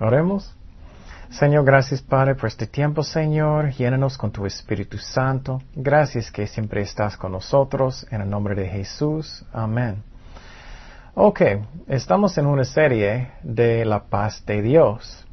[0.00, 0.56] Oremos.
[1.28, 3.70] Señor, gracias Padre por este tiempo, Señor.
[3.72, 5.60] Llénanos con tu Espíritu Santo.
[5.74, 8.06] Gracias que siempre estás con nosotros.
[8.10, 9.44] En el nombre de Jesús.
[9.52, 10.02] Amén.
[11.14, 11.42] Ok,
[11.86, 15.26] estamos en una serie de la paz de Dios.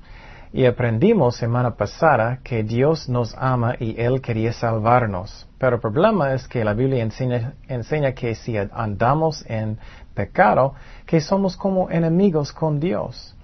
[0.51, 5.47] Y aprendimos semana pasada que Dios nos ama y Él quería salvarnos.
[5.57, 9.79] Pero el problema es que la Biblia enseña, enseña que si andamos en
[10.13, 10.73] pecado,
[11.05, 13.36] que somos como enemigos con Dios.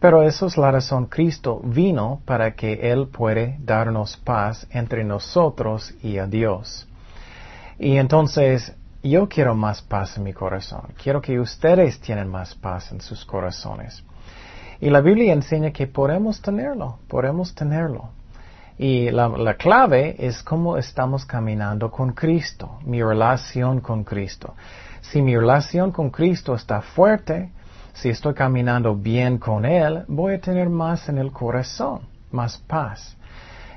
[0.00, 1.06] Pero eso es la razón.
[1.06, 6.86] Cristo vino para que Él puede darnos paz entre nosotros y a Dios.
[7.78, 10.82] Y entonces yo quiero más paz en mi corazón.
[11.02, 14.04] Quiero que ustedes tienen más paz en sus corazones.
[14.80, 18.10] Y la Biblia enseña que podemos tenerlo, podemos tenerlo.
[18.78, 24.54] Y la, la, clave es cómo estamos caminando con Cristo, mi relación con Cristo.
[25.00, 27.50] Si mi relación con Cristo está fuerte,
[28.00, 33.16] si estoy caminando bien con Él, voy a tener más en el corazón, más paz.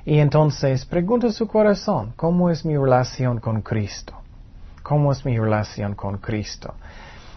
[0.05, 4.13] Y entonces pregunta su corazón, ¿cómo es mi relación con Cristo?
[4.83, 6.75] ¿Cómo es mi relación con Cristo?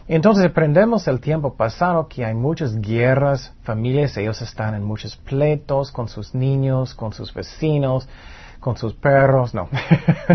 [0.06, 5.90] Entonces aprendemos el tiempo pasado que hay muchas guerras, familias, ellos están en muchos pleitos
[5.90, 8.06] con sus niños, con sus vecinos,
[8.60, 9.70] con sus perros, no,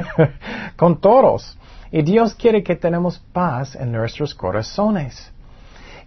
[0.76, 1.60] con todos.
[1.92, 5.32] Y Dios quiere que tenemos paz en nuestros corazones.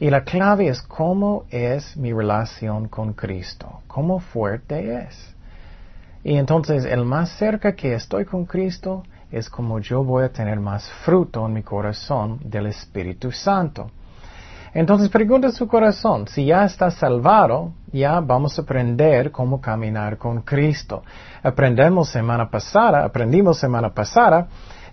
[0.02, 5.32] Y la clave es cómo es mi relación con Cristo, cómo fuerte es.
[6.24, 10.58] Y entonces el más cerca que estoy con Cristo es como yo voy a tener
[10.58, 13.92] más fruto en mi corazón del Espíritu Santo.
[14.74, 20.42] Entonces pregunta su corazón, si ya está salvado, ya vamos a aprender cómo caminar con
[20.42, 21.04] Cristo.
[21.44, 24.48] Aprendemos semana pasada, aprendimos semana pasada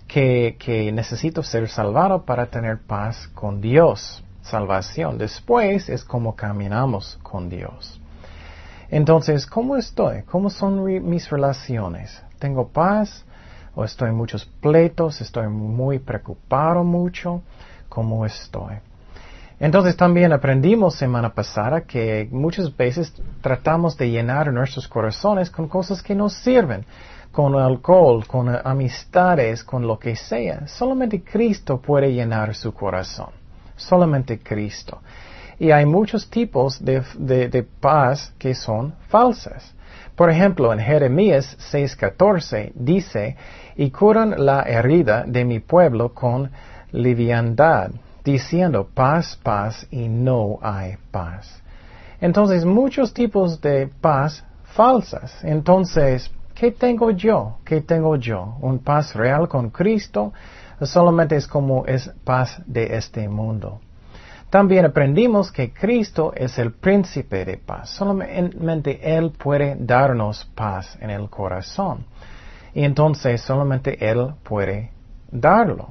[0.06, 5.16] que, que necesito ser salvado para tener paz con Dios, salvación.
[5.18, 8.00] Después es cómo caminamos con Dios.
[8.90, 10.22] Entonces, ¿cómo estoy?
[10.24, 12.22] ¿Cómo son mis relaciones?
[12.38, 13.24] ¿Tengo paz?
[13.74, 15.20] ¿O estoy en muchos pleitos?
[15.20, 17.42] ¿Estoy muy preocupado mucho?
[17.88, 18.76] ¿Cómo estoy?
[19.60, 23.12] Entonces también aprendimos semana pasada que muchas veces
[23.42, 26.84] tratamos de llenar nuestros corazones con cosas que nos sirven
[27.32, 30.66] con alcohol, con amistades, con lo que sea.
[30.66, 33.39] Solamente Cristo puede llenar su corazón.
[33.80, 35.00] Solamente Cristo.
[35.58, 39.74] Y hay muchos tipos de, paz que son falsas.
[40.16, 43.36] Por ejemplo, en Jeremías 6:14 dice,
[43.76, 46.50] y curan la herida de mi pueblo con
[46.92, 47.90] liviandad,
[48.24, 51.62] diciendo paz, paz, y no hay paz.
[52.20, 55.42] Entonces, muchos tipos de paz falsas.
[55.42, 56.30] Entonces,
[56.60, 57.56] ¿Qué tengo yo?
[57.64, 58.58] ¿Qué tengo yo?
[58.60, 60.34] ¿Un paz real con Cristo?
[60.82, 63.80] Solamente es como es paz de este mundo.
[64.50, 67.90] También aprendimos que Cristo es el príncipe de paz.
[67.90, 72.04] Solamente Él puede darnos paz en el corazón.
[72.74, 74.90] Y entonces solamente Él puede
[75.30, 75.90] darlo.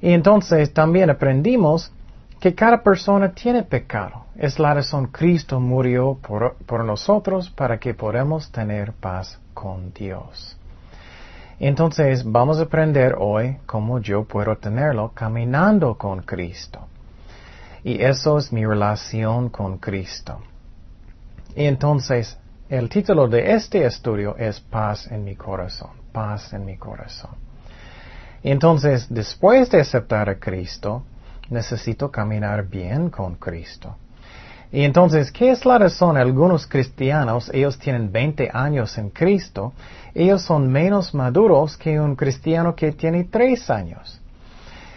[0.00, 1.92] Y entonces también aprendimos
[2.40, 4.26] que cada persona tiene pecado.
[4.36, 10.57] Es la razón Cristo murió por, por nosotros para que podamos tener paz con Dios.
[11.60, 16.86] Entonces vamos a aprender hoy cómo yo puedo tenerlo caminando con Cristo.
[17.82, 20.40] Y eso es mi relación con Cristo.
[21.56, 22.38] Y entonces
[22.68, 27.30] el título de este estudio es Paz en mi corazón, paz en mi corazón.
[28.42, 31.02] entonces, después de aceptar a Cristo,
[31.50, 33.96] necesito caminar bien con Cristo.
[34.70, 36.16] Y entonces, ¿qué es la razón?
[36.16, 39.72] Algunos cristianos, ellos tienen 20 años en Cristo,
[40.14, 44.20] ellos son menos maduros que un cristiano que tiene 3 años.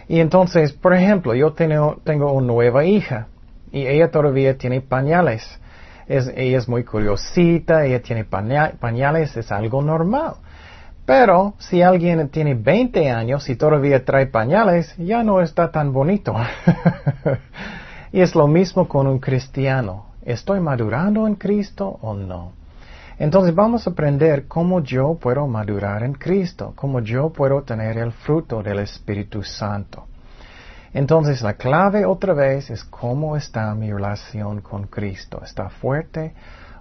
[0.09, 3.27] Y entonces, por ejemplo, yo tengo, una nueva hija
[3.71, 5.59] y ella todavía tiene pañales.
[6.07, 10.33] Es, ella es muy curiosita, ella tiene pañales, es algo normal.
[11.06, 16.35] Pero si alguien tiene 20 años y todavía trae pañales, ya no está tan bonito.
[18.12, 20.06] Y es lo mismo con un cristiano.
[20.24, 22.52] ¿Estoy madurando en Cristo o no?
[23.18, 28.12] Entonces vamos a aprender cómo yo puedo madurar en Cristo, cómo yo puedo tener el
[28.12, 30.08] fruto del Espíritu Santo.
[30.94, 35.42] Entonces la clave otra vez es cómo está mi relación con Cristo.
[35.44, 36.34] ¿Está fuerte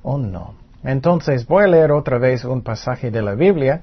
[0.02, 0.54] o no?
[0.82, 3.82] Entonces voy a leer otra vez un pasaje de la Biblia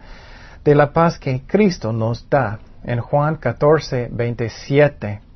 [0.66, 5.27] de la paz que Cristo nos da en Juan 14, 27.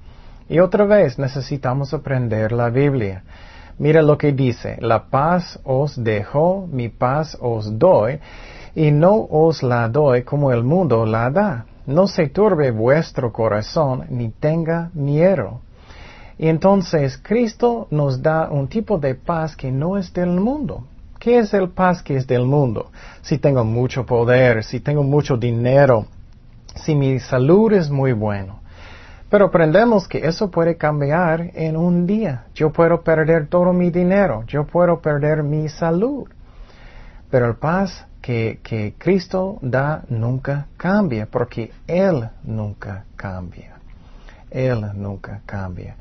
[0.52, 3.24] Y otra vez necesitamos aprender la Biblia.
[3.78, 8.20] Mira lo que dice, la paz os dejo, mi paz os doy,
[8.76, 11.66] y no os la doy como el mundo la da.
[11.86, 15.62] No se turbe vuestro corazón, ni tenga miedo.
[16.38, 20.84] Y entonces Cristo nos da un tipo de paz que no es del mundo.
[21.18, 22.92] ¿Qué es el paz que es del mundo?
[23.22, 26.08] Si tengo mucho poder, si tengo mucho dinero,
[26.76, 28.61] si mi salud es muy bueno.
[29.32, 32.48] Pero aprendemos que eso puede cambiar en un día.
[32.54, 36.28] Yo puedo perder todo mi dinero, yo puedo perder mi salud.
[37.30, 43.78] Pero el paz que, que Cristo da nunca cambia, porque Él nunca cambia.
[44.50, 45.96] Él nunca cambia.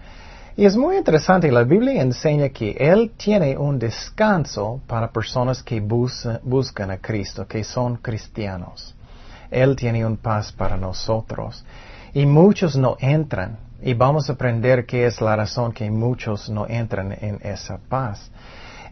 [0.56, 5.80] Y es muy interesante, la Biblia enseña que Él tiene un descanso para personas que
[5.80, 8.96] buscan a Cristo, que son cristianos.
[9.52, 11.64] Él tiene un paz para nosotros.
[12.12, 13.58] Y muchos no entran.
[13.82, 18.30] Y vamos a aprender qué es la razón que muchos no entran en esa paz.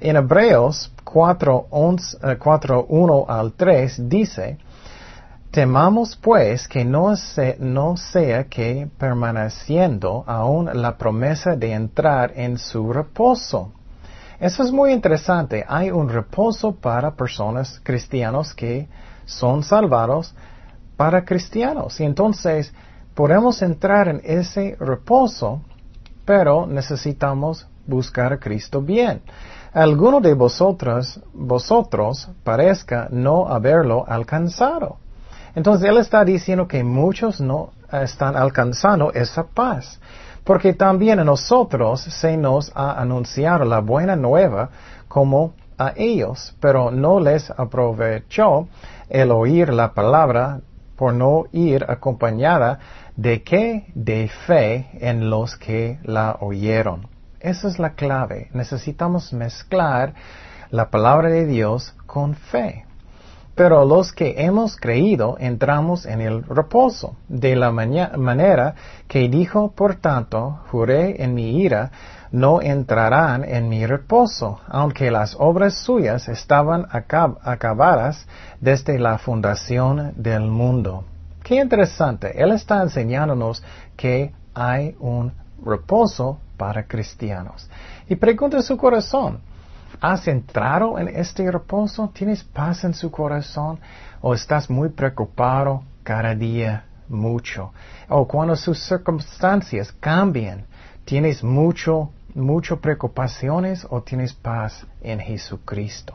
[0.00, 4.59] En Hebreos 4, 1 eh, al 3 dice,
[5.50, 7.15] Temamos pues que no,
[7.59, 13.73] no sea que permaneciendo aún la promesa de entrar en su reposo.
[14.38, 15.65] Eso es muy interesante.
[15.67, 18.88] Hay un reposo para personas cristianos que
[19.25, 20.35] son salvados
[20.97, 21.99] para cristianos.
[21.99, 22.73] Y entonces
[23.19, 25.61] podemos entrar en ese reposo,
[26.25, 29.23] pero necesitamos buscar a Cristo bien
[29.73, 34.99] alguno de vosotros, vosotros parezca no haberlo alcanzado.
[35.56, 39.99] Entonces Él está diciendo que muchos no están alcanzando esa paz,
[40.44, 44.70] porque también a nosotros se nos ha anunciado la buena nueva
[45.09, 48.69] como a ellos, pero no les aprovechó
[49.09, 50.61] el oír la palabra
[50.97, 52.81] por no ir acompañada
[53.19, 53.85] de qué?
[53.97, 57.09] De fe en los que la oyeron.
[57.41, 58.49] Esa es la clave.
[58.53, 60.15] Necesitamos mezclar
[60.70, 62.85] la palabra de Dios con fe.
[63.56, 68.76] Pero los que hemos creído entramos en el reposo, de la manera
[69.09, 71.91] que dijo, por tanto, juré en mi ira,
[72.31, 78.29] no entrarán en mi reposo, aunque las obras suyas estaban acabadas
[78.61, 81.05] desde la fundación del mundo.
[81.48, 82.30] Qué interesante.
[82.36, 83.64] Él está enseñándonos
[83.96, 85.32] que hay un
[85.64, 87.70] reposo para cristianos.
[88.06, 89.40] Y pregunta su corazón,
[89.98, 92.10] ¿has entrado en este reposo?
[92.12, 93.80] ¿Tienes paz en su corazón?
[94.20, 97.72] ¿O estás muy preocupado cada día mucho?
[98.10, 100.66] ¿O cuando sus circunstancias cambian,
[101.06, 106.12] tienes mucho, mucho preocupaciones o tienes paz en Jesucristo?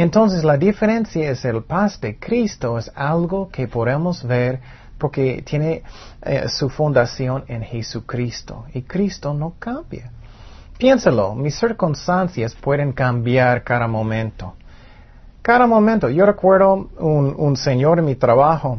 [0.00, 4.60] Entonces la diferencia es el paz de Cristo es algo que podemos ver
[4.96, 5.82] porque tiene
[6.22, 10.12] eh, su fundación en Jesucristo y Cristo no cambia.
[10.78, 14.54] Piénsalo, mis circunstancias pueden cambiar cada momento.
[15.42, 16.08] Cada momento.
[16.08, 18.78] Yo recuerdo un, un señor en mi trabajo,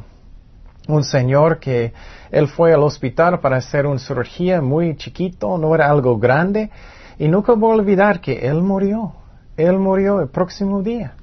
[0.88, 1.91] un señor que
[2.32, 6.70] él fue al hospital para hacer una cirugía muy chiquito, no era algo grande,
[7.17, 9.15] y nunca voy a olvidar que él murió.
[9.60, 11.15] Él murió el próximo día.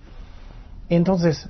[0.89, 1.49] Entonces,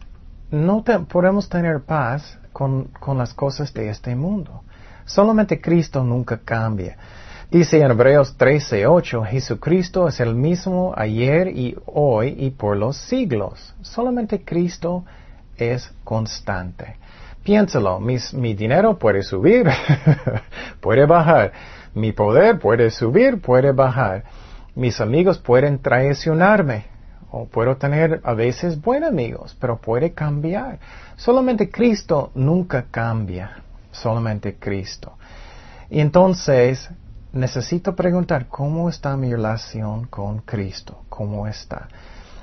[0.50, 4.62] no podemos tener paz con, las cosas de este mundo.
[5.04, 6.96] Solamente Cristo nunca cambia.
[7.50, 13.74] Dice en Hebreos 13:8, Jesucristo es el mismo ayer y hoy y por los siglos.
[13.82, 15.04] Solamente Cristo
[15.56, 16.96] es constante.
[17.44, 19.68] Piénsalo, mi dinero puede subir,
[20.80, 21.52] puede bajar.
[21.94, 24.24] Mi poder puede subir, puede bajar.
[24.74, 26.86] Mis amigos pueden traicionarme,
[27.30, 30.78] o puedo tener a veces buenos amigos, pero puede cambiar.
[31.16, 35.12] Solamente Cristo nunca cambia, solamente Cristo.
[35.90, 36.88] Y entonces
[37.32, 41.88] necesito preguntar cómo está mi relación con Cristo, cómo está.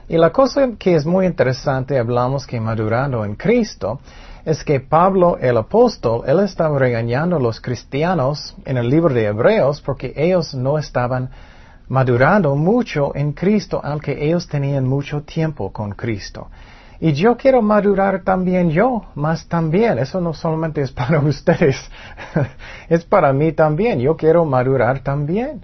[0.07, 3.99] Y la cosa que es muy interesante, hablamos que madurando en Cristo,
[4.45, 9.25] es que Pablo el apóstol, él estaba regañando a los cristianos en el libro de
[9.25, 11.29] Hebreos porque ellos no estaban
[11.87, 16.49] madurando mucho en Cristo, aunque ellos tenían mucho tiempo con Cristo.
[16.99, 19.99] Y yo quiero madurar también yo, más también.
[19.99, 21.75] Eso no solamente es para ustedes,
[22.89, 23.99] es para mí también.
[23.99, 25.61] Yo quiero madurar también.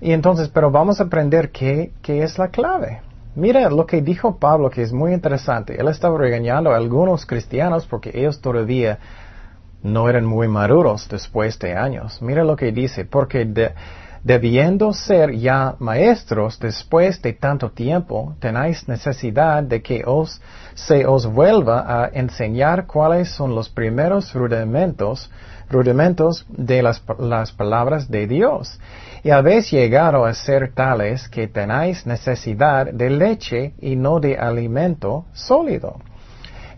[0.00, 3.00] Y entonces, pero vamos a aprender qué, qué es la clave.
[3.36, 5.80] Mira lo que dijo Pablo, que es muy interesante.
[5.80, 8.98] Él estaba regañando a algunos cristianos porque ellos todavía
[9.82, 12.20] no eran muy maduros después de años.
[12.22, 13.74] Mira lo que dice, porque de,
[14.24, 20.40] debiendo ser ya maestros después de tanto tiempo, tenéis necesidad de que os
[20.74, 25.30] se os vuelva a enseñar cuáles son los primeros rudimentos,
[25.70, 28.80] rudimentos de las, las palabras de Dios.
[29.22, 35.26] Y habéis llegado a ser tales que tenéis necesidad de leche y no de alimento
[35.34, 36.00] sólido.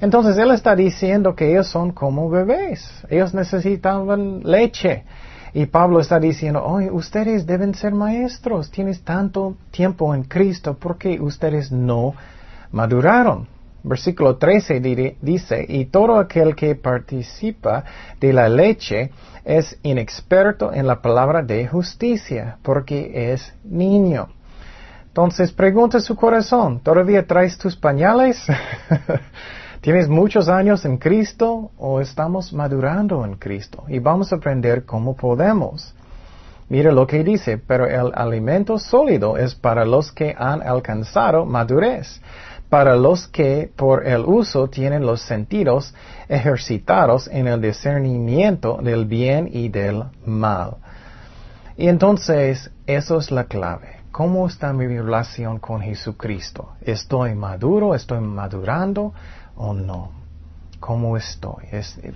[0.01, 2.91] Entonces Él está diciendo que ellos son como bebés.
[3.09, 5.05] Ellos necesitaban leche.
[5.57, 10.99] Y Pablo está diciendo, oye, ustedes deben ser maestros, tienes tanto tiempo en Cristo, ¿por
[10.99, 12.13] qué ustedes no
[12.73, 13.49] maduraron?
[13.83, 17.85] Versículo 13 dice, y todo aquel que participa
[18.21, 19.13] de la leche
[19.47, 24.29] es inexperto en la palabra de justicia, porque es niño.
[25.07, 28.45] Entonces pregunta su corazón, ¿todavía traes tus pañales?
[29.87, 33.85] ¿Tienes muchos años en Cristo o estamos madurando en Cristo?
[33.87, 35.95] Y vamos a aprender cómo podemos.
[36.69, 42.21] Mira lo que dice, pero el alimento sólido es para los que han alcanzado madurez,
[42.69, 45.95] para los que por el uso tienen los sentidos
[46.29, 50.79] ejercitados en el discernimiento del bien y del mal.
[51.77, 54.01] Y entonces, eso es la clave.
[54.11, 56.73] ¿Cómo está mi relación con Jesucristo?
[56.81, 57.95] ¿Estoy maduro?
[57.95, 59.13] ¿Estoy madurando?
[59.57, 60.11] O no?
[60.79, 61.65] ¿Cómo estoy?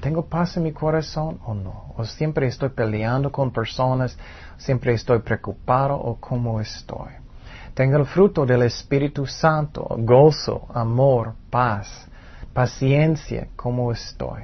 [0.01, 1.95] ¿Tengo paz en mi corazón o no?
[1.97, 4.17] ¿O siempre estoy peleando con personas?
[4.59, 7.09] ¿Siempre estoy preocupado o cómo estoy?
[7.75, 12.07] Tengo el fruto del Espíritu Santo, gozo, amor, paz,
[12.53, 14.43] paciencia, ¿cómo estoy?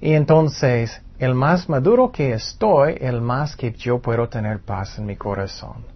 [0.00, 5.06] Y entonces, el más maduro que estoy, el más que yo puedo tener paz en
[5.06, 5.95] mi corazón.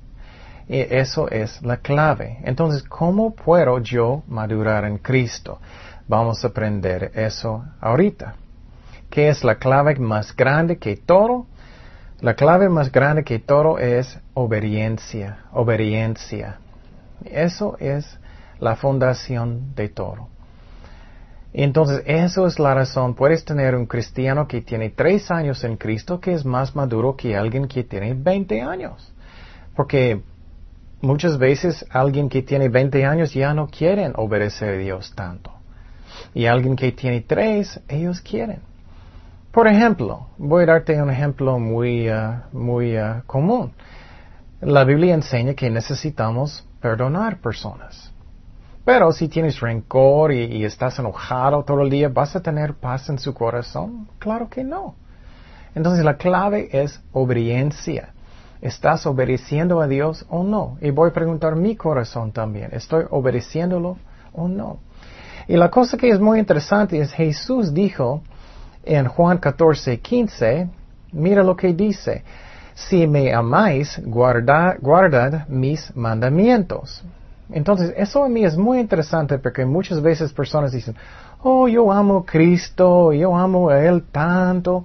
[0.71, 2.39] Y eso es la clave.
[2.45, 5.59] Entonces, ¿cómo puedo yo madurar en Cristo?
[6.07, 8.37] Vamos a aprender eso ahorita.
[9.11, 11.47] ¿Qué es la clave más grande que todo?
[12.21, 16.61] La clave más grande que todo es obediencia, obediencia.
[17.25, 18.21] Eso es
[18.61, 20.29] la fundación de todo.
[21.53, 23.17] Entonces, eso es la razón.
[23.17, 27.37] Puedes tener un cristiano que tiene tres años en Cristo que es más maduro que
[27.37, 29.13] alguien que tiene 20 años.
[29.75, 30.23] Porque
[31.01, 35.53] muchas veces alguien que tiene 20 años ya no quieren obedecer a Dios tanto.
[36.35, 38.61] Y alguien que tiene tres, ellos quieren.
[39.51, 43.73] Por ejemplo, voy a darte un ejemplo muy, uh, muy uh, común.
[44.61, 48.13] La Biblia enseña que necesitamos perdonar personas.
[48.85, 53.09] Pero si tienes rencor y, y, estás enojado todo el día, ¿vas a tener paz
[53.09, 54.09] en su corazón?
[54.19, 54.95] Claro que no.
[55.75, 58.13] Entonces la clave es obediencia.
[58.63, 60.77] ¿Estás obedeciendo a Dios o no?
[60.81, 62.71] Y voy a preguntar mi corazón también.
[62.73, 63.97] ¿Estoy obedeciéndolo
[64.33, 64.79] o no?
[65.49, 68.23] Y la cosa que es muy interesante es Jesús dijo
[68.85, 70.69] en Juan 14, 15,
[71.13, 72.23] mira lo que dice,
[72.75, 77.03] si me amáis, guardad, guardad mis mandamientos.
[77.53, 80.95] Entonces, eso a mí es muy interesante porque muchas veces personas dicen,
[81.43, 84.85] oh, yo amo a Cristo, yo amo a Él tanto,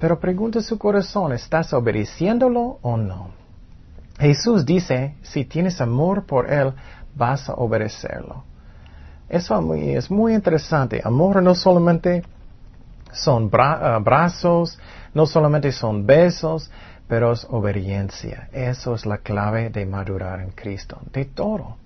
[0.00, 3.28] pero pregunta su corazón, ¿estás obedeciéndolo o no?
[4.18, 6.72] Jesús dice, si tienes amor por Él,
[7.14, 8.44] vas a obedecerlo.
[9.28, 11.00] Eso es muy interesante.
[11.04, 12.22] Amor no solamente
[13.12, 14.78] son abrazos,
[15.14, 16.70] no solamente son besos,
[17.06, 18.48] pero es obediencia.
[18.52, 21.76] Eso es la clave de madurar en Cristo, de todo.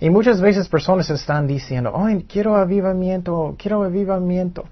[0.00, 4.64] Y muchas veces personas están diciendo, ay, quiero avivamiento, quiero avivamiento.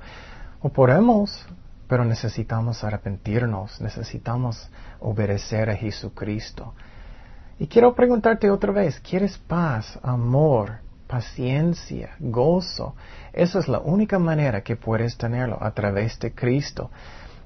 [0.63, 1.47] O podemos,
[1.89, 6.75] pero necesitamos arrepentirnos, necesitamos obedecer a Jesucristo.
[7.59, 12.95] Y quiero preguntarte otra vez, ¿quieres paz, amor, paciencia, gozo.
[13.33, 16.91] Esa es la única manera que puedes tenerlo a través de Cristo.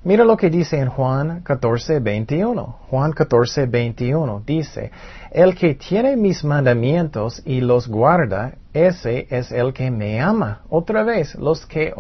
[0.03, 2.79] Mira lo que dice en Juan 14, 21.
[2.89, 4.91] Juan 14, 21 dice,
[5.31, 10.63] El que tiene mis mandamientos y los guarda, ese es el que me ama.
[10.69, 11.93] Otra vez, los que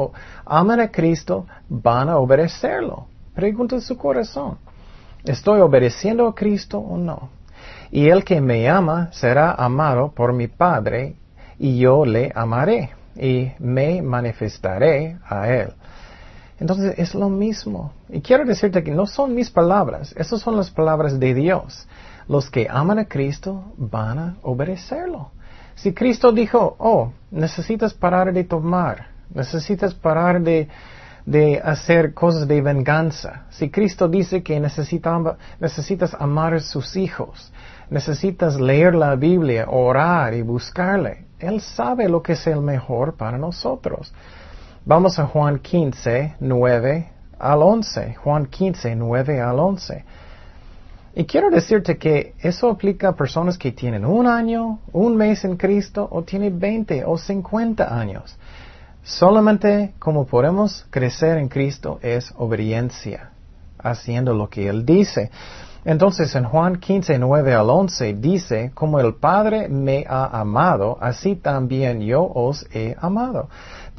[0.44, 3.06] aman a Cristo van a obedecerlo.
[3.34, 4.58] Pregunta su corazón.
[5.24, 7.30] ¿Estoy obedeciendo a Cristo o no?
[7.90, 11.16] Y el que me ama será amado por mi Padre
[11.58, 15.72] y yo le amaré y me manifestaré a él.
[16.60, 17.92] Entonces es lo mismo.
[18.08, 21.88] Y quiero decirte que no son mis palabras, esas son las palabras de Dios.
[22.28, 25.32] Los que aman a Cristo van a obedecerlo.
[25.80, 30.68] Si Cristo dijo, oh, necesitas parar de tomar, necesitas parar de,
[31.24, 33.46] de hacer cosas de venganza.
[33.48, 37.50] Si Cristo dice que necesitas amar a sus hijos,
[37.88, 43.38] necesitas leer la Biblia, orar y buscarle, él sabe lo que es el mejor para
[43.38, 44.12] nosotros.
[44.84, 48.16] Vamos a Juan 15, 9 al 11.
[48.16, 50.04] Juan 15, 9 al 11.
[51.14, 55.56] Y quiero decirte que eso aplica a personas que tienen un año, un mes en
[55.56, 58.38] Cristo o tienen 20 o 50 años.
[59.02, 63.30] Solamente como podemos crecer en Cristo es obediencia,
[63.78, 65.30] haciendo lo que Él dice.
[65.84, 71.36] Entonces en Juan 15, 9 al 11 dice, como el Padre me ha amado, así
[71.36, 73.48] también yo os he amado.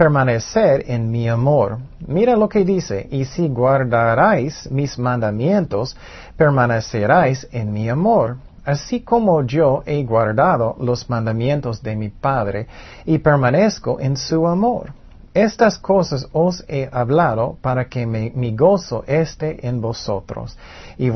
[0.01, 1.77] Permanecer en mi amor.
[2.07, 5.95] Mira lo que dice, y si guardaráis mis mandamientos,
[6.35, 8.37] permaneceráis en mi amor.
[8.65, 12.65] Así como yo he guardado los mandamientos de mi Padre
[13.05, 14.91] y permanezco en su amor.
[15.35, 20.57] Estas cosas os he hablado para que mi gozo esté en vosotros
[20.97, 21.11] y,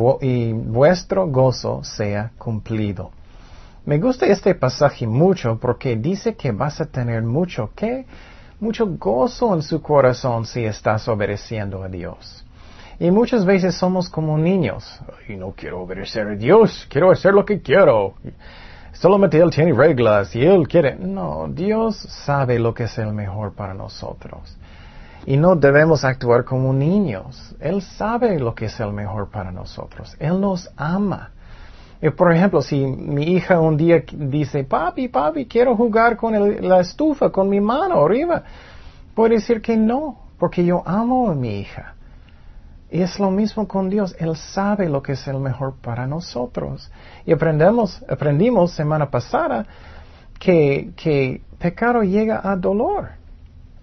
[0.53, 3.09] vuestro gozo sea cumplido.
[3.83, 8.05] Me gusta este pasaje mucho porque dice que vas a tener mucho ¿qué?
[8.59, 12.45] Mucho gozo en su corazón si estás obedeciendo a Dios.
[12.99, 14.99] Y muchas veces somos como niños.
[15.27, 18.13] Y no quiero obedecer a Dios, quiero hacer lo que quiero.
[18.93, 20.95] Solamente Él tiene reglas y Él quiere.
[20.95, 24.57] No, Dios sabe lo que es el mejor para nosotros.
[25.25, 27.55] Y no debemos actuar como niños.
[27.59, 30.15] Él sabe lo que es el mejor para nosotros.
[30.19, 31.31] Él nos ama.
[32.01, 36.33] Y por ejemplo, si mi hija un día dice, papi, papi, quiero jugar con
[36.67, 38.43] la estufa, con mi mano arriba,
[39.13, 41.95] puede decir que no, porque yo amo a mi hija.
[42.91, 44.15] Y es lo mismo con Dios.
[44.19, 46.91] Él sabe lo que es el mejor para nosotros.
[47.25, 49.65] Y aprendemos, aprendimos semana pasada
[50.39, 53.09] que, que pecado llega a dolor.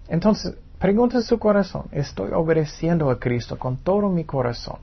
[0.07, 4.77] Entonces, pregunta su corazón, ¿estoy obedeciendo a Cristo con todo mi corazón?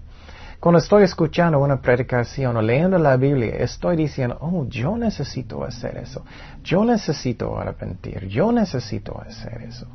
[0.61, 5.97] Cuando estoy escuchando una predicación o leyendo la Biblia, estoy diciendo, oh, yo necesito hacer
[5.97, 6.23] eso.
[6.63, 8.29] Yo necesito arrepentir.
[8.29, 9.87] Yo necesito hacer eso.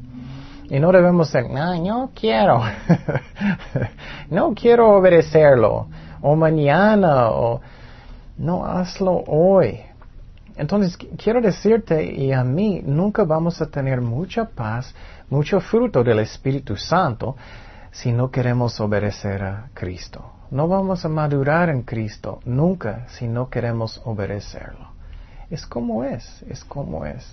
[0.67, 2.63] Y no debemos ser, no, no quiero.
[4.31, 5.85] no quiero obedecerlo.
[6.21, 7.61] O mañana, o
[8.39, 9.81] no, hazlo hoy.
[10.57, 14.95] Entonces, quiero decirte y a mí, nunca vamos a tener mucha paz,
[15.29, 17.35] mucho fruto del Espíritu Santo
[17.95, 20.33] si no queremos obedecer a Cristo.
[20.51, 24.89] No vamos a madurar en Cristo nunca si no queremos obedecerlo.
[25.49, 27.25] Es como es, es como es.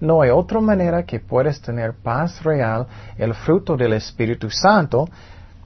[0.00, 2.86] No hay otra manera que puedes tener paz real,
[3.18, 5.08] el fruto del Espíritu Santo,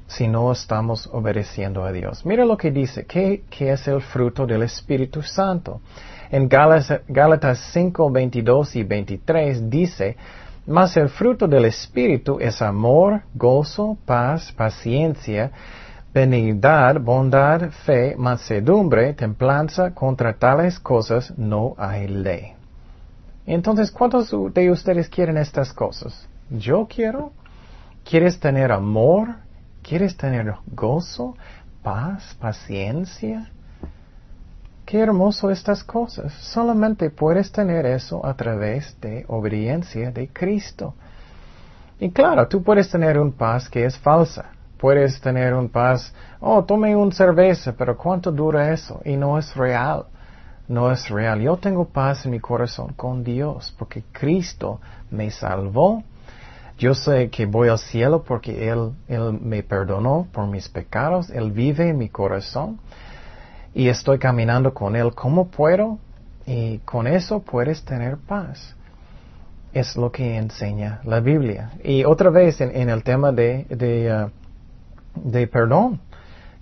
[0.06, 2.26] si no estamos obedeciendo a Dios.
[2.26, 5.80] Mira lo que dice, ¿qué, es el fruto del Espíritu Santo?
[6.30, 10.16] En Gálatas, 5, 22 y 23 dice,
[10.66, 15.50] mas el fruto del Espíritu es amor, gozo, paz, paciencia,
[16.12, 22.52] benignidad, bondad, fe, mansedumbre, templanza, contra tales cosas no hay ley.
[23.46, 26.26] Entonces, ¿cuántos de ustedes quieren estas cosas?
[26.50, 27.32] Yo quiero.
[28.08, 29.36] ¿Quieres tener amor?
[29.82, 31.36] ¿Quieres tener gozo,
[31.82, 33.50] paz, paciencia?
[34.94, 36.32] Qué hermoso estas cosas.
[36.34, 40.94] Solamente puedes tener eso a través de obediencia de Cristo.
[41.98, 44.52] Y claro, tú puedes tener un paz que es falsa.
[44.78, 49.00] Puedes tener un paz, oh, tome un cerveza, pero ¿cuánto dura eso?
[49.04, 50.04] Y no es real
[50.68, 51.40] no es real.
[51.40, 54.80] Yo tengo paz en mi corazón con Dios porque Cristo
[55.10, 56.04] me salvó.
[56.78, 61.30] Yo sé que voy al cielo porque Él, Él me perdonó por mis pecados.
[61.30, 62.78] Él vive en mi corazón
[63.74, 65.98] y estoy caminando con Él como puedo
[66.46, 68.74] y con eso puedes tener paz.
[69.72, 71.72] Es lo que enseña la Biblia.
[71.82, 76.00] Y otra vez en, el tema de, de, uh, de perdón.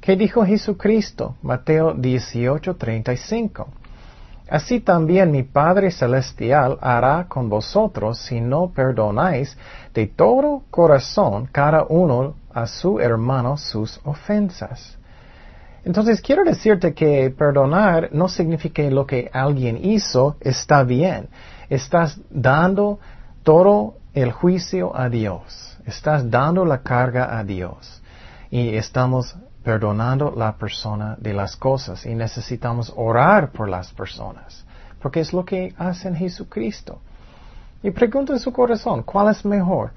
[0.01, 1.37] ¿Qué dijo Jesucristo?
[1.43, 3.69] Mateo 18, 35.
[4.49, 9.57] Así también mi Padre Celestial hará con vosotros si no perdonáis
[9.95, 14.99] de todo corazón cada uno a su hermano sus ofensas.
[15.85, 21.29] Entonces quiero decirte que perdonar no significa lo que alguien hizo está bien.
[21.69, 23.01] Estás dando
[23.43, 25.77] todo el juicio a Dios.
[25.85, 28.01] Estás dando la carga a Dios.
[28.51, 34.65] Y estamos perdonando la persona de las cosas y necesitamos orar por las personas,
[35.01, 37.01] porque es lo que hace en Jesucristo.
[37.83, 39.93] Y pregunta en su corazón, ¿cuál es mejor?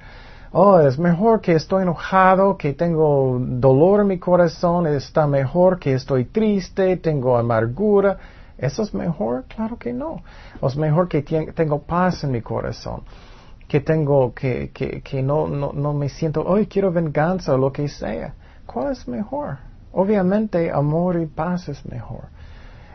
[0.57, 5.91] Oh, es mejor que estoy enojado, que tengo dolor en mi corazón, está mejor que
[5.91, 8.17] estoy triste, tengo amargura.
[8.57, 9.43] ¿Eso es mejor?
[9.49, 10.23] Claro que no.
[10.61, 13.01] O es mejor que tengo paz en mi corazón,
[13.67, 17.73] que tengo, que, que, que no, no, no me siento, hoy quiero venganza o lo
[17.73, 18.33] que sea.
[18.65, 19.57] ¿Cuál es mejor?
[19.91, 22.29] Obviamente amor y paz es mejor.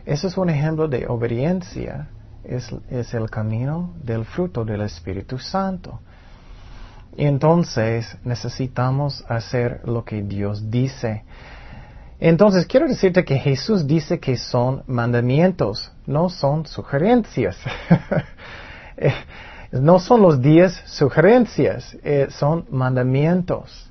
[0.06, 2.08] Eso es un ejemplo de obediencia.
[2.42, 6.00] Es, es el camino del fruto del Espíritu Santo.
[7.16, 11.24] Entonces necesitamos hacer lo que Dios dice.
[12.18, 17.56] Entonces quiero decirte que Jesús dice que son mandamientos, no son sugerencias.
[19.02, 19.14] Eh,
[19.72, 23.90] no son los diez sugerencias, eh, son mandamientos.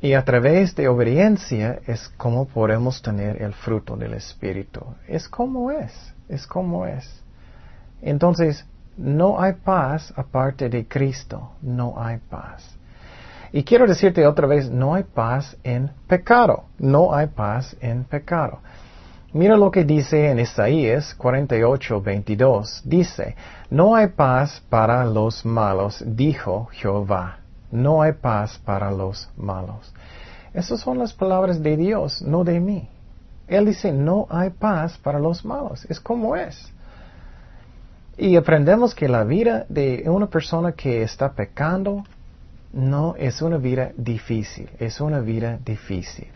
[0.00, 4.80] Y a través de obediencia es como podemos tener el fruto del Espíritu.
[5.08, 5.92] Es como es,
[6.28, 7.22] es como es.
[8.00, 8.64] Entonces,
[8.96, 12.76] no hay paz aparte de Cristo, no hay paz.
[13.52, 18.60] Y quiero decirte otra vez, no hay paz en pecado, no hay paz en pecado.
[19.32, 22.82] Mira lo que dice en Isaías 48, 22.
[22.84, 23.36] Dice,
[23.70, 27.38] no hay paz para los malos, dijo Jehová.
[27.70, 29.92] No hay paz para los malos.
[30.52, 32.88] Esas son las palabras de Dios, no de mí.
[33.46, 35.84] Él dice, no hay paz para los malos.
[35.88, 36.72] Es como es.
[38.20, 42.04] Y aprendemos que la vida de una persona que está pecando
[42.70, 46.28] no es una vida difícil, es una vida difícil.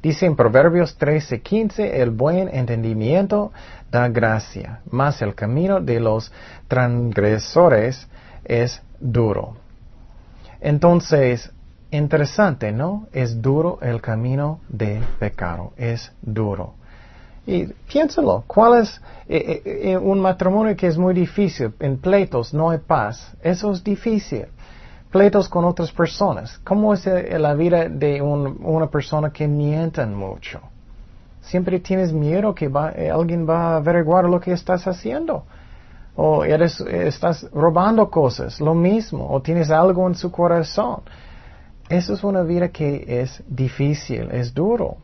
[0.00, 3.50] Dice en Proverbios 13:15, el buen entendimiento
[3.90, 6.30] da gracia, mas el camino de los
[6.68, 8.06] transgresores
[8.44, 9.56] es duro.
[10.60, 11.50] Entonces,
[11.90, 13.08] interesante, ¿no?
[13.12, 16.74] Es duro el camino de pecado, es duro.
[17.46, 21.72] Y piénsalo, ¿cuál es eh, eh, eh, un matrimonio que es muy difícil?
[21.78, 23.34] En pleitos no hay paz.
[23.40, 24.46] Eso es difícil.
[25.12, 26.58] Pleitos con otras personas.
[26.64, 30.60] ¿Cómo es la vida de una persona que mienten mucho?
[31.40, 35.44] Siempre tienes miedo que alguien va a averiguar lo que estás haciendo.
[36.16, 39.30] O eres, estás robando cosas, lo mismo.
[39.30, 41.02] O tienes algo en su corazón.
[41.88, 44.96] Eso es una vida que es difícil, es duro.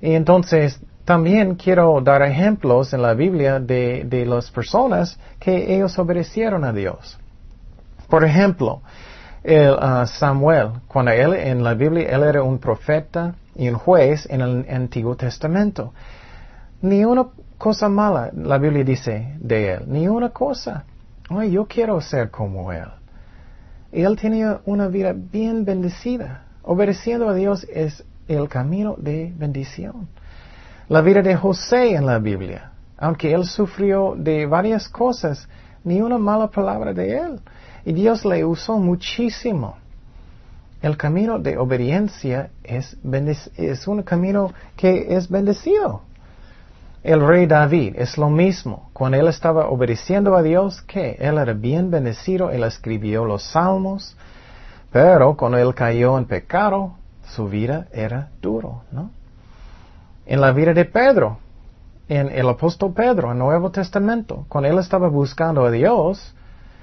[0.00, 5.98] Y entonces también quiero dar ejemplos en la Biblia de, de las personas que ellos
[5.98, 7.18] obedecieron a Dios.
[8.08, 8.80] Por ejemplo,
[9.42, 14.24] el, uh, Samuel, cuando él en la Biblia él era un profeta y un juez
[14.30, 15.92] en el Antiguo Testamento.
[16.80, 17.26] Ni una
[17.58, 20.84] cosa mala la Biblia dice de él, ni una cosa.
[21.28, 22.86] Ay, yo quiero ser como él.
[23.90, 26.44] Él tenía una vida bien bendecida.
[26.62, 30.06] Obedeciendo a Dios es el camino de bendición
[30.90, 32.72] la vida de José en la Biblia.
[32.98, 35.48] Aunque él sufrió de varias cosas,
[35.84, 37.40] ni una mala palabra de él.
[37.84, 39.76] Y Dios le usó muchísimo.
[40.82, 42.96] El camino de obediencia es,
[43.86, 46.02] un camino que es bendecido.
[47.04, 48.90] El rey David es lo mismo.
[48.92, 54.16] Cuando él estaba obedeciendo a Dios, que él era bien bendecido, él escribió los salmos,
[54.90, 59.19] pero cuando él cayó en pecado, su vida era duro, ¿no?
[60.30, 61.38] En la vida de Pedro,
[62.08, 66.36] en el apóstol Pedro, en el Nuevo Testamento, cuando él estaba buscando a Dios,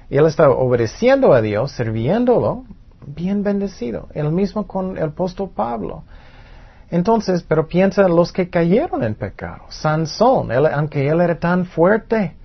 [0.09, 2.65] él estaba obedeciendo a Dios, sirviéndolo,
[3.05, 4.09] bien bendecido.
[4.13, 6.03] El mismo con el apóstol Pablo.
[6.91, 9.63] Entonces, pero piensa en los que cayeron en pecado.
[9.69, 12.35] Sansón, aunque él era tan fuerte,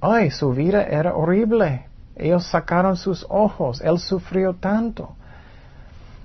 [0.00, 1.84] ay, su vida era horrible.
[2.16, 5.16] Ellos sacaron sus ojos, él sufrió tanto.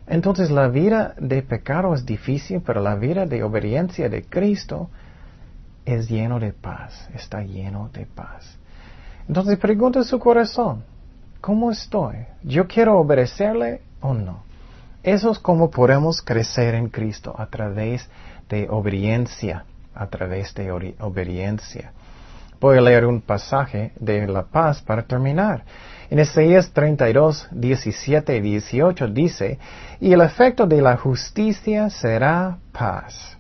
[0.08, 4.89] Entonces la vida de pecado es difícil, pero la vida de obediencia de Cristo
[5.86, 8.58] es lleno de paz, está lleno de paz.
[9.28, 10.84] Entonces pregunta su corazón,
[11.41, 12.18] ¿cómo estoy?
[12.44, 14.44] ¿Yo quiero obedecerle o no?
[15.02, 18.08] Eso es como podemos crecer en Cristo a través
[18.50, 21.94] de obediencia, a través de obediencia.
[22.60, 25.63] Voy a leer un pasaje de la paz para terminar.
[26.10, 29.58] En Isaías 32, 17 y 18 dice,
[30.00, 33.38] y el efecto de la justicia será paz,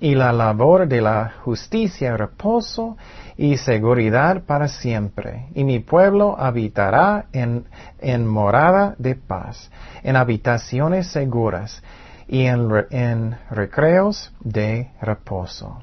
[0.00, 2.96] y la labor de la justicia reposo
[3.36, 9.70] y seguridad para siempre, y mi pueblo habitará en, morada de paz,
[10.04, 11.82] en habitaciones seguras,
[12.28, 15.82] y en, en recreos de reposo.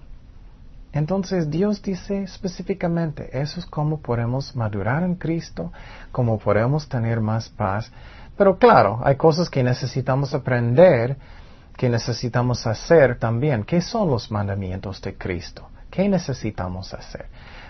[0.93, 5.71] Entonces Dios dice específicamente, eso es como podemos madurar en Cristo,
[6.11, 7.91] como podemos tener más paz.
[8.37, 11.17] Pero claro, hay cosas que necesitamos aprender,
[11.75, 13.63] que necesitamos hacer también.
[13.63, 15.67] ¿Qué son los mandamientos de Cristo?
[15.89, 17.25] ¿Qué necesitamos hacer?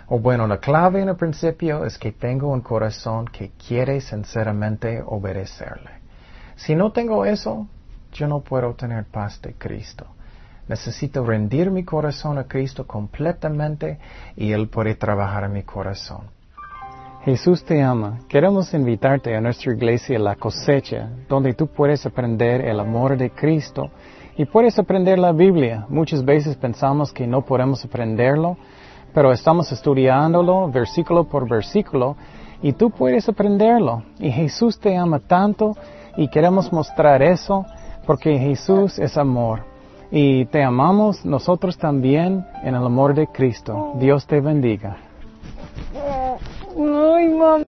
[0.07, 5.01] O bueno, la clave en el principio es que tengo un corazón que quiere sinceramente
[5.05, 5.91] obedecerle.
[6.57, 7.67] Si no tengo eso,
[8.11, 10.07] yo no puedo tener paz de Cristo.
[10.67, 13.99] Necesito rendir mi corazón a Cristo completamente
[14.35, 16.21] y Él puede trabajar en mi corazón.
[17.25, 18.19] Jesús te ama.
[18.27, 23.91] Queremos invitarte a nuestra iglesia La Cosecha, donde tú puedes aprender el amor de Cristo
[24.35, 25.85] y puedes aprender la Biblia.
[25.87, 28.57] Muchas veces pensamos que no podemos aprenderlo,
[29.13, 32.17] pero estamos estudiándolo versículo por versículo
[32.61, 34.03] y tú puedes aprenderlo.
[34.19, 35.77] Y Jesús te ama tanto
[36.17, 37.65] y queremos mostrar eso
[38.05, 39.72] porque Jesús es amor.
[40.15, 43.93] Y te amamos nosotros también en el amor de Cristo.
[43.95, 44.97] Dios te bendiga.